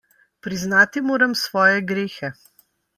[0.47, 2.35] Priznati moram svoje grehe.